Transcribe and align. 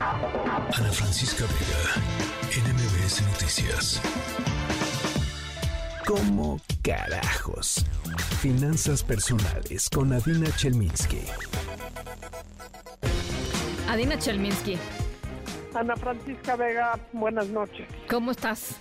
Ana 0.00 0.90
Francisca 0.92 1.44
Vega, 1.44 2.02
NMBS 2.64 3.20
Noticias. 3.20 4.00
¿Cómo 6.06 6.58
carajos? 6.82 7.84
Finanzas 8.40 9.02
personales 9.02 9.90
con 9.90 10.14
Adina 10.14 10.48
Chelminsky. 10.56 11.20
Adina 13.88 14.18
Chelminsky, 14.18 14.78
Ana 15.74 15.94
Francisca 15.96 16.56
Vega, 16.56 16.98
buenas 17.12 17.48
noches. 17.48 17.86
¿cómo 18.08 18.30
estás? 18.30 18.80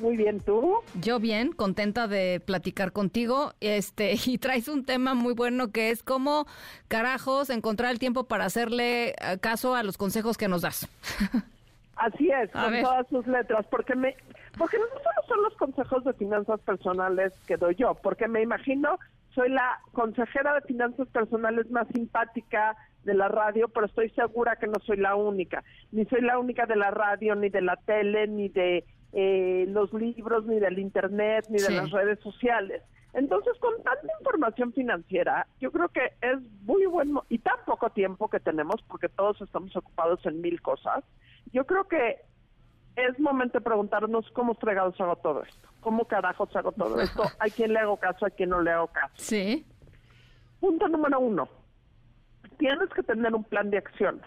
Muy 0.00 0.16
bien, 0.16 0.40
¿tú? 0.40 0.76
Yo 1.00 1.18
bien, 1.18 1.52
contenta 1.52 2.08
de 2.08 2.40
platicar 2.40 2.92
contigo. 2.92 3.52
Este, 3.60 4.14
y 4.26 4.38
traes 4.38 4.68
un 4.68 4.84
tema 4.84 5.14
muy 5.14 5.34
bueno 5.34 5.72
que 5.72 5.90
es 5.90 6.02
cómo 6.02 6.46
carajos 6.88 7.50
encontrar 7.50 7.90
el 7.90 7.98
tiempo 7.98 8.24
para 8.24 8.44
hacerle 8.44 9.10
eh, 9.10 9.38
caso 9.40 9.74
a 9.74 9.82
los 9.82 9.96
consejos 9.96 10.36
que 10.36 10.48
nos 10.48 10.62
das. 10.62 10.88
Así 11.96 12.30
es, 12.30 12.54
A 12.54 12.64
con 12.64 12.72
ver. 12.72 12.82
todas 12.82 13.08
sus 13.08 13.26
letras, 13.26 13.66
porque 13.70 13.94
me, 13.94 14.14
porque 14.58 14.76
no 14.76 14.84
solo 14.84 15.26
son 15.28 15.42
los 15.42 15.54
consejos 15.56 16.04
de 16.04 16.12
finanzas 16.12 16.60
personales 16.60 17.32
que 17.46 17.56
doy 17.56 17.74
yo, 17.74 17.94
porque 17.94 18.28
me 18.28 18.42
imagino 18.42 18.98
soy 19.34 19.50
la 19.50 19.80
consejera 19.92 20.54
de 20.54 20.62
finanzas 20.62 21.08
personales 21.08 21.70
más 21.70 21.86
simpática 21.94 22.76
de 23.04 23.14
la 23.14 23.28
radio, 23.28 23.68
pero 23.68 23.86
estoy 23.86 24.10
segura 24.10 24.56
que 24.56 24.66
no 24.66 24.80
soy 24.84 24.96
la 24.96 25.14
única, 25.14 25.62
ni 25.92 26.04
soy 26.06 26.22
la 26.22 26.38
única 26.38 26.66
de 26.66 26.76
la 26.76 26.90
radio, 26.90 27.34
ni 27.34 27.50
de 27.50 27.60
la 27.60 27.76
tele, 27.76 28.26
ni 28.26 28.48
de 28.48 28.84
eh, 29.18 29.64
los 29.68 29.94
libros, 29.94 30.44
ni 30.44 30.60
del 30.60 30.78
internet, 30.78 31.46
ni 31.48 31.58
de 31.58 31.70
las 31.70 31.90
redes 31.90 32.20
sociales. 32.20 32.82
Entonces, 33.14 33.54
con 33.60 33.72
tanta 33.82 34.06
información 34.20 34.74
financiera, 34.74 35.46
yo 35.58 35.72
creo 35.72 35.88
que 35.88 36.12
es 36.20 36.38
muy 36.66 36.84
bueno 36.84 37.24
y 37.30 37.38
tan 37.38 37.56
poco 37.64 37.88
tiempo 37.88 38.28
que 38.28 38.40
tenemos, 38.40 38.82
porque 38.82 39.08
todos 39.08 39.40
estamos 39.40 39.74
ocupados 39.74 40.20
en 40.26 40.42
mil 40.42 40.60
cosas, 40.60 41.02
yo 41.50 41.64
creo 41.64 41.88
que 41.88 42.18
es 42.94 43.18
momento 43.18 43.58
de 43.58 43.64
preguntarnos 43.64 44.30
cómo 44.32 44.52
fregados 44.52 45.00
hago 45.00 45.16
todo 45.16 45.44
esto, 45.44 45.66
cómo 45.80 46.04
carajos 46.04 46.54
hago 46.54 46.72
todo 46.72 47.00
esto, 47.00 47.22
a 47.38 47.46
quién 47.46 47.72
le 47.72 47.78
hago 47.78 47.96
caso, 47.96 48.26
a 48.26 48.30
quién 48.30 48.50
no 48.50 48.60
le 48.60 48.70
hago 48.70 48.88
caso. 48.88 49.14
Sí. 49.16 49.64
Punto 50.60 50.88
número 50.88 51.20
uno, 51.20 51.48
tienes 52.58 52.90
que 52.90 53.02
tener 53.02 53.34
un 53.34 53.44
plan 53.44 53.70
de 53.70 53.78
acción. 53.78 54.20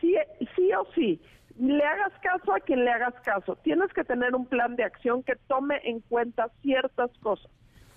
Sí, 0.00 0.14
sí 0.54 0.72
o 0.72 0.86
sí, 0.94 1.20
le 1.58 1.84
hagas 1.84 2.12
caso 2.20 2.52
a 2.52 2.60
quien 2.60 2.84
le 2.84 2.90
hagas 2.90 3.14
caso, 3.22 3.56
tienes 3.56 3.92
que 3.92 4.04
tener 4.04 4.34
un 4.34 4.46
plan 4.46 4.76
de 4.76 4.84
acción 4.84 5.22
que 5.22 5.36
tome 5.46 5.80
en 5.84 6.00
cuenta 6.00 6.50
ciertas 6.62 7.10
cosas. 7.18 7.50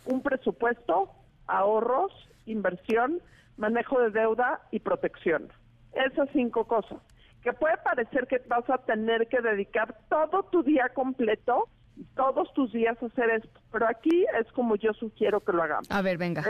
Un 0.05 0.21
presupuesto, 0.21 1.11
ahorros, 1.47 2.11
inversión, 2.45 3.19
manejo 3.57 3.99
de 3.99 4.11
deuda 4.11 4.61
y 4.71 4.79
protección. 4.79 5.51
Esas 5.93 6.29
cinco 6.33 6.65
cosas. 6.65 6.99
Que 7.41 7.53
puede 7.53 7.77
parecer 7.77 8.27
que 8.27 8.41
vas 8.47 8.69
a 8.69 8.77
tener 8.79 9.27
que 9.27 9.41
dedicar 9.41 9.97
todo 10.09 10.43
tu 10.43 10.63
día 10.63 10.89
completo, 10.93 11.67
todos 12.15 12.53
tus 12.53 12.71
días 12.71 13.01
a 13.01 13.07
hacer 13.07 13.29
esto, 13.31 13.59
pero 13.71 13.87
aquí 13.87 14.25
es 14.39 14.51
como 14.51 14.75
yo 14.75 14.93
sugiero 14.93 15.39
que 15.39 15.51
lo 15.51 15.63
hagamos. 15.63 15.89
A 15.89 16.01
ver, 16.01 16.17
venga. 16.17 16.43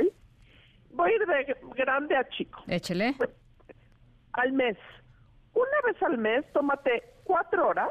Voy 0.91 1.11
a 1.11 1.15
ir 1.15 1.25
de 1.25 1.57
grande 1.75 2.15
a 2.15 2.27
chico 2.29 2.63
échele. 2.67 3.15
al 4.33 4.51
mes. 4.51 4.77
Una 5.57 5.81
vez 5.87 6.03
al 6.03 6.19
mes, 6.19 6.45
tómate 6.53 7.03
cuatro 7.23 7.69
horas 7.69 7.89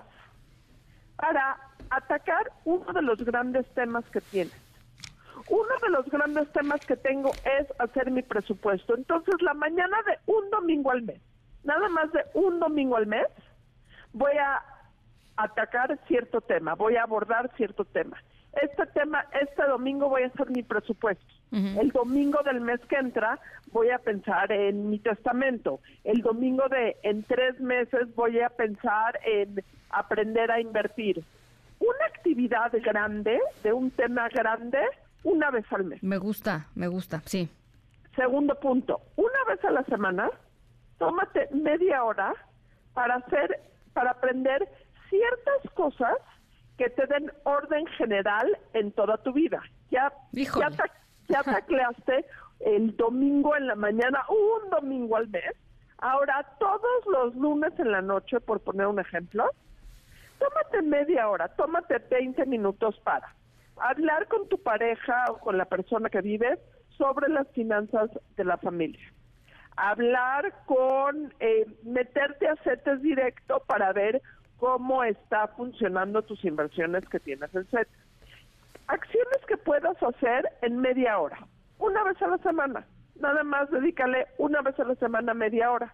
para 1.16 1.56
atacar 1.90 2.52
uno 2.64 2.92
de 2.92 3.02
los 3.02 3.18
grandes 3.24 3.66
temas 3.74 4.04
que 4.10 4.20
tienes. 4.20 4.54
Uno 5.50 5.74
de 5.82 5.88
los 5.88 6.06
grandes 6.08 6.48
temas 6.52 6.80
que 6.86 6.96
tengo 6.96 7.32
es 7.58 7.66
hacer 7.80 8.12
mi 8.12 8.22
presupuesto. 8.22 8.94
Entonces, 8.94 9.34
la 9.42 9.52
mañana 9.54 9.96
de 10.06 10.16
un 10.32 10.48
domingo 10.50 10.92
al 10.92 11.02
mes, 11.02 11.20
nada 11.64 11.88
más 11.88 12.12
de 12.12 12.24
un 12.34 12.60
domingo 12.60 12.94
al 12.96 13.08
mes, 13.08 13.26
voy 14.12 14.36
a 14.38 14.62
atacar 15.36 15.98
cierto 16.06 16.40
tema, 16.40 16.74
voy 16.74 16.94
a 16.94 17.02
abordar 17.02 17.50
cierto 17.56 17.84
tema. 17.84 18.22
Este 18.62 18.86
tema, 18.86 19.26
este 19.42 19.66
domingo 19.66 20.08
voy 20.08 20.22
a 20.22 20.28
hacer 20.28 20.50
mi 20.50 20.62
presupuesto. 20.62 21.34
El 21.52 21.90
domingo 21.90 22.42
del 22.42 22.60
mes 22.60 22.80
que 22.88 22.96
entra 22.96 23.38
voy 23.72 23.90
a 23.90 23.98
pensar 23.98 24.50
en 24.52 24.90
mi 24.90 24.98
testamento. 24.98 25.80
El 26.04 26.20
domingo 26.20 26.68
de 26.68 26.96
en 27.02 27.22
tres 27.22 27.58
meses 27.60 28.14
voy 28.14 28.40
a 28.40 28.50
pensar 28.50 29.18
en 29.24 29.62
aprender 29.90 30.50
a 30.50 30.60
invertir. 30.60 31.24
Una 31.78 32.06
actividad 32.06 32.72
grande, 32.82 33.38
de 33.62 33.72
un 33.72 33.90
tema 33.90 34.28
grande, 34.28 34.78
una 35.24 35.50
vez 35.50 35.64
al 35.70 35.84
mes. 35.84 36.02
Me 36.02 36.18
gusta, 36.18 36.66
me 36.74 36.88
gusta, 36.88 37.22
sí. 37.24 37.48
Segundo 38.16 38.54
punto, 38.58 39.00
una 39.16 39.44
vez 39.48 39.64
a 39.64 39.70
la 39.70 39.84
semana, 39.84 40.30
tómate 40.98 41.48
media 41.52 42.02
hora 42.02 42.34
para 42.94 43.16
hacer, 43.16 43.60
para 43.92 44.10
aprender 44.12 44.66
ciertas 45.10 45.72
cosas 45.74 46.16
que 46.78 46.90
te 46.90 47.06
den 47.06 47.30
orden 47.44 47.86
general 47.98 48.58
en 48.72 48.92
toda 48.92 49.18
tu 49.18 49.32
vida. 49.32 49.62
Ya, 49.90 50.12
Híjole. 50.32 50.66
ya, 50.70 50.84
ya 51.28 51.42
tacleaste 51.42 52.24
el 52.60 52.96
domingo 52.96 53.54
en 53.56 53.66
la 53.66 53.74
mañana, 53.74 54.24
un 54.28 54.70
domingo 54.70 55.16
al 55.16 55.28
mes. 55.28 55.54
Ahora, 55.98 56.46
todos 56.58 57.06
los 57.06 57.34
lunes 57.36 57.72
en 57.78 57.90
la 57.90 58.02
noche, 58.02 58.40
por 58.40 58.60
poner 58.60 58.86
un 58.86 59.00
ejemplo, 59.00 59.50
tómate 60.38 60.82
media 60.82 61.28
hora, 61.28 61.48
tómate 61.48 61.98
20 61.98 62.44
minutos 62.46 62.98
para 63.00 63.34
hablar 63.76 64.26
con 64.28 64.48
tu 64.48 64.58
pareja 64.62 65.24
o 65.30 65.38
con 65.38 65.58
la 65.58 65.64
persona 65.66 66.08
que 66.10 66.20
vives 66.20 66.58
sobre 66.96 67.28
las 67.28 67.46
finanzas 67.48 68.10
de 68.36 68.44
la 68.44 68.56
familia. 68.56 69.12
Hablar 69.76 70.54
con, 70.64 71.34
eh, 71.40 71.66
meterte 71.82 72.48
a 72.48 72.56
CETES 72.56 73.02
directo 73.02 73.62
para 73.66 73.92
ver 73.92 74.22
cómo 74.58 75.04
está 75.04 75.48
funcionando 75.48 76.22
tus 76.22 76.42
inversiones 76.44 77.06
que 77.08 77.20
tienes 77.20 77.54
en 77.54 77.66
CETES. 77.66 77.88
Acciones 78.86 79.38
puedas 79.66 80.00
hacer 80.00 80.48
en 80.62 80.78
media 80.78 81.18
hora, 81.18 81.46
una 81.78 82.04
vez 82.04 82.22
a 82.22 82.28
la 82.28 82.38
semana. 82.38 82.86
Nada 83.16 83.42
más 83.42 83.68
dedícale 83.70 84.26
una 84.38 84.62
vez 84.62 84.78
a 84.78 84.84
la 84.84 84.94
semana 84.94 85.34
media 85.34 85.70
hora. 85.72 85.92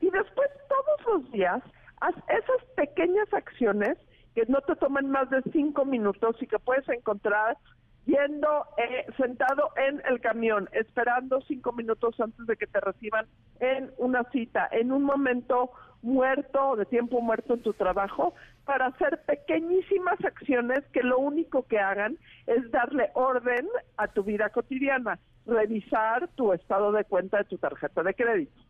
Y 0.00 0.10
después 0.10 0.48
todos 0.68 1.14
los 1.22 1.32
días 1.32 1.62
haz 2.00 2.14
esas 2.28 2.64
pequeñas 2.76 3.32
acciones 3.32 3.96
que 4.34 4.44
no 4.46 4.60
te 4.60 4.76
toman 4.76 5.10
más 5.10 5.30
de 5.30 5.40
cinco 5.52 5.84
minutos 5.84 6.36
y 6.40 6.46
que 6.46 6.58
puedes 6.58 6.86
encontrar 6.88 7.56
yendo 8.04 8.66
eh, 8.76 9.06
sentado 9.16 9.70
en 9.76 10.02
el 10.08 10.20
camión, 10.20 10.68
esperando 10.72 11.40
cinco 11.42 11.72
minutos 11.72 12.18
antes 12.20 12.46
de 12.46 12.56
que 12.56 12.66
te 12.66 12.80
reciban 12.80 13.26
en 13.60 13.90
una 13.96 14.24
cita, 14.32 14.68
en 14.72 14.92
un 14.92 15.04
momento 15.04 15.70
muerto, 16.02 16.76
de 16.76 16.84
tiempo 16.84 17.20
muerto 17.20 17.54
en 17.54 17.62
tu 17.62 17.72
trabajo, 17.72 18.34
para 18.64 18.86
hacer 18.86 19.22
pequeñísimas 19.26 20.22
acciones 20.24 20.84
que 20.92 21.02
lo 21.02 21.18
único 21.18 21.64
que 21.66 21.78
hagan 21.78 22.16
es 22.46 22.70
darle 22.70 23.10
orden 23.14 23.68
a 23.96 24.08
tu 24.08 24.22
vida 24.22 24.50
cotidiana, 24.50 25.18
revisar 25.46 26.28
tu 26.36 26.52
estado 26.52 26.92
de 26.92 27.04
cuenta 27.04 27.38
de 27.38 27.44
tu 27.44 27.58
tarjeta 27.58 28.02
de 28.02 28.14
crédito 28.14 28.60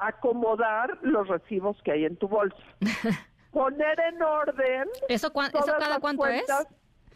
acomodar 0.00 0.96
los 1.02 1.26
recibos 1.28 1.76
que 1.82 1.92
hay 1.92 2.04
en 2.04 2.16
tu 2.16 2.28
bolsa. 2.28 2.56
Poner 3.52 3.98
en 3.98 4.22
orden. 4.22 4.88
¿Eso, 5.08 5.32
cua- 5.32 5.48
eso 5.48 5.58
todas 5.58 5.78
cada 5.78 5.88
las 5.90 5.98
cuánto 5.98 6.26
es? 6.26 6.44
cuentas. 6.44 6.68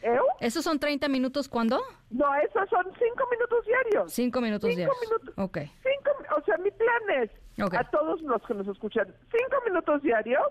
¿Eh? 0.03 0.19
¿Esos 0.41 0.65
son 0.65 0.81
30 0.81 1.09
minutos 1.09 1.49
cuándo? 1.49 1.81
No, 2.11 2.35
esos 2.35 2.69
son 2.69 2.85
cinco 2.99 3.25
minutos 3.31 3.65
diarios. 3.67 4.13
Cinco 4.13 4.41
minutos 4.41 4.69
Cinco 4.69 4.77
diarios. 4.79 4.97
minutos. 5.01 5.35
Ok. 5.39 5.59
Cinco, 5.59 6.11
o 6.37 6.43
sea, 6.43 6.57
mi 6.59 6.71
plan 6.73 7.23
es 7.23 7.31
Ok. 7.63 7.75
a 7.75 7.85
todos 7.91 8.21
los 8.23 8.43
que 8.43 8.55
nos 8.55 8.67
escuchan, 8.67 9.07
cinco 9.31 9.63
minutos 9.65 10.03
diarios, 10.03 10.49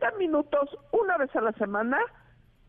30 0.00 0.18
minutos 0.18 0.70
una 0.92 1.16
vez 1.18 1.34
a 1.36 1.40
la 1.40 1.52
semana, 1.52 1.98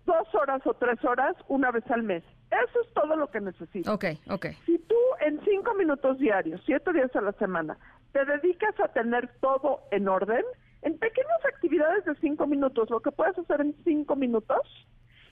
dos 0.06 0.36
horas 0.36 0.62
o 0.66 0.74
tres 0.74 1.04
horas 1.04 1.36
una 1.48 1.72
vez 1.72 1.90
al 1.90 2.04
mes. 2.04 2.24
Eso 2.52 2.82
es 2.82 2.94
todo 2.94 3.16
lo 3.16 3.30
que 3.32 3.40
necesito. 3.40 3.94
Ok, 3.94 4.06
ok. 4.30 4.48
Si 4.66 4.78
tú 4.80 4.96
en 5.22 5.40
cinco 5.46 5.74
minutos 5.76 6.20
diarios, 6.20 6.62
siete 6.66 6.92
días 6.94 7.16
a 7.16 7.22
la 7.22 7.32
semana, 7.34 7.78
te 8.12 8.26
dedicas 8.26 8.78
a 8.80 8.90
tener 8.90 9.30
todo 9.40 9.82
en 9.92 10.08
orden, 10.08 10.44
en 10.82 10.98
pequeñas 10.98 11.46
actividades 11.46 12.04
de 12.06 12.16
cinco 12.16 12.46
minutos, 12.48 12.90
lo 12.90 13.00
que 13.00 13.12
puedes 13.12 13.38
hacer 13.38 13.62
en 13.62 13.74
cinco 13.84 14.16
minutos, 14.16 14.62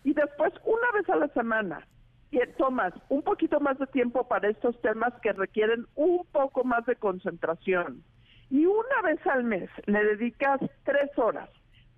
y 0.04 0.14
después 0.14 0.54
una 0.64 0.92
vez 0.94 1.10
a 1.10 1.18
la 1.18 1.28
semana, 1.30 1.86
y 2.32 2.40
tomas 2.58 2.94
un 3.10 3.24
poquito 3.24 3.60
más 3.60 3.78
de 3.80 3.88
tiempo 3.88 4.28
para 4.28 4.50
estos 4.50 4.80
temas 4.82 5.14
que 5.22 5.34
requieren 5.34 5.88
un 5.96 6.26
poco 6.32 6.64
más 6.64 6.86
de 6.86 6.96
concentración, 6.96 8.04
y 8.50 8.66
una 8.66 9.02
vez 9.04 9.20
al 9.28 9.44
mes 9.44 9.70
le 9.88 10.04
dedicas 10.06 10.62
tres 10.86 11.10
horas 11.18 11.50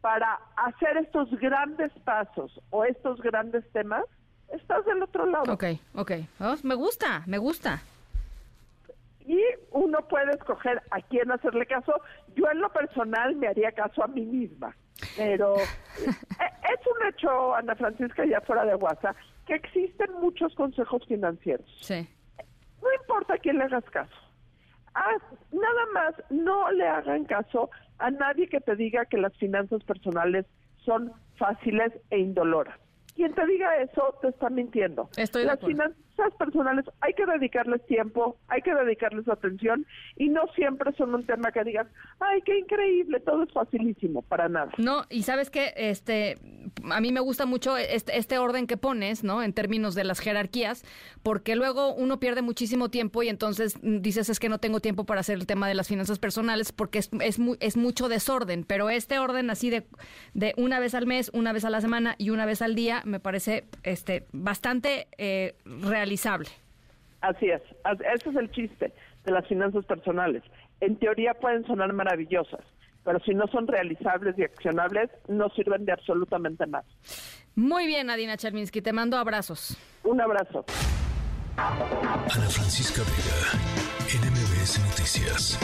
para 0.01 0.39
hacer 0.55 0.97
estos 0.97 1.29
grandes 1.39 1.91
pasos 2.03 2.59
o 2.71 2.83
estos 2.85 3.21
grandes 3.21 3.63
temas, 3.71 4.03
estás 4.51 4.83
del 4.85 5.03
otro 5.03 5.25
lado. 5.25 5.53
Ok, 5.53 5.63
ok. 5.95 6.11
Oh, 6.39 6.55
me 6.63 6.75
gusta, 6.75 7.23
me 7.27 7.37
gusta. 7.37 7.81
y 9.25 9.39
uno 9.71 9.99
puede 10.07 10.31
escoger 10.31 10.81
a 10.91 10.99
quién 11.01 11.31
hacerle 11.31 11.65
caso. 11.65 11.93
Yo 12.35 12.49
en 12.51 12.59
lo 12.59 12.69
personal 12.69 13.35
me 13.35 13.47
haría 13.47 13.71
caso 13.71 14.03
a 14.03 14.07
mí 14.07 14.25
misma, 14.25 14.75
pero 15.15 15.55
eh, 15.59 15.63
es 16.73 16.87
un 16.87 17.07
hecho, 17.07 17.55
Ana 17.55 17.75
Francisca, 17.75 18.25
ya 18.25 18.41
fuera 18.41 18.65
de 18.65 18.75
WhatsApp, 18.75 19.15
que 19.45 19.55
existen 19.55 20.11
muchos 20.19 20.53
consejos 20.55 21.05
financieros. 21.07 21.67
Sí. 21.81 22.07
No 22.81 22.91
importa 23.01 23.35
a 23.35 23.37
quién 23.37 23.57
le 23.59 23.65
hagas 23.65 23.85
caso. 23.91 24.15
Ah, 24.95 25.15
nada 25.51 25.85
más, 25.93 26.13
no 26.31 26.69
le 26.71 26.85
hagan 26.87 27.23
caso 27.25 27.69
a 28.01 28.11
nadie 28.11 28.47
que 28.47 28.59
te 28.59 28.75
diga 28.75 29.05
que 29.05 29.17
las 29.17 29.35
finanzas 29.37 29.83
personales 29.83 30.45
son 30.83 31.11
fáciles 31.37 31.93
e 32.09 32.19
indoloras. 32.19 32.77
Quien 33.15 33.33
te 33.33 33.45
diga 33.45 33.77
eso 33.77 34.15
te 34.21 34.29
está 34.29 34.49
mintiendo. 34.49 35.09
Estoy 35.17 35.43
Las 35.43 35.59
finanzas 35.59 36.33
personales 36.39 36.85
hay 37.01 37.13
que 37.13 37.25
dedicarles 37.25 37.85
tiempo, 37.85 38.37
hay 38.47 38.61
que 38.61 38.73
dedicarles 38.73 39.27
atención 39.27 39.85
y 40.15 40.29
no 40.29 40.47
siempre 40.55 40.93
son 40.93 41.13
un 41.13 41.25
tema 41.25 41.51
que 41.51 41.63
digas, 41.63 41.87
ay, 42.19 42.41
qué 42.43 42.57
increíble, 42.57 43.19
todo 43.19 43.43
es 43.43 43.51
facilísimo, 43.51 44.21
para 44.21 44.47
nada. 44.49 44.71
No, 44.77 45.03
y 45.09 45.23
sabes 45.23 45.49
que 45.49 45.73
este 45.75 46.37
a 46.89 47.01
mí 47.01 47.11
me 47.11 47.19
gusta 47.19 47.45
mucho 47.45 47.77
este, 47.77 48.17
este 48.17 48.37
orden 48.37 48.67
que 48.67 48.77
pones, 48.77 49.23
¿no? 49.23 49.43
En 49.43 49.53
términos 49.53 49.95
de 49.95 50.03
las 50.03 50.19
jerarquías, 50.19 50.83
porque 51.23 51.55
luego 51.55 51.93
uno 51.93 52.19
pierde 52.19 52.41
muchísimo 52.41 52.89
tiempo 52.89 53.23
y 53.23 53.29
entonces 53.29 53.75
dices 53.81 54.29
es 54.29 54.39
que 54.39 54.49
no 54.49 54.59
tengo 54.59 54.79
tiempo 54.79 55.05
para 55.05 55.21
hacer 55.21 55.37
el 55.37 55.47
tema 55.47 55.67
de 55.67 55.75
las 55.75 55.87
finanzas 55.87 56.19
personales 56.19 56.71
porque 56.71 56.99
es, 56.99 57.09
es, 57.21 57.39
es 57.59 57.77
mucho 57.77 58.09
desorden, 58.09 58.63
pero 58.63 58.89
este 58.89 59.19
orden 59.19 59.49
así 59.49 59.69
de, 59.69 59.85
de 60.33 60.53
una 60.57 60.79
vez 60.79 60.95
al 60.95 61.07
mes, 61.07 61.31
una 61.33 61.53
vez 61.53 61.65
a 61.65 61.69
la 61.69 61.81
semana 61.81 62.15
y 62.17 62.29
una 62.29 62.45
vez 62.45 62.61
al 62.61 62.75
día 62.75 63.01
me 63.05 63.19
parece 63.19 63.65
este 63.83 64.25
bastante 64.31 65.07
eh, 65.17 65.55
realizable. 65.65 66.49
Así 67.21 67.49
es, 67.49 67.61
ese 68.15 68.29
es 68.29 68.35
el 68.35 68.51
chiste 68.51 68.93
de 69.25 69.31
las 69.31 69.47
finanzas 69.47 69.85
personales. 69.85 70.43
En 70.79 70.95
teoría 70.97 71.35
pueden 71.35 71.65
sonar 71.65 71.93
maravillosas, 71.93 72.61
pero 73.03 73.19
si 73.19 73.33
no 73.33 73.47
son 73.47 73.67
realizables 73.67 74.37
y 74.37 74.43
accionables, 74.43 75.09
no 75.27 75.49
sirven 75.49 75.85
de 75.85 75.93
absolutamente 75.93 76.65
nada. 76.67 76.85
Muy 77.55 77.85
bien, 77.87 78.09
Adina 78.09 78.37
Chelminsky, 78.37 78.81
te 78.81 78.93
mando 78.93 79.17
abrazos. 79.17 79.77
Un 80.03 80.21
abrazo. 80.21 80.65
Ana 81.57 82.49
Francisca 82.49 83.01
Vega, 83.01 83.59
NMBS 84.25 84.79
Noticias. 84.79 85.59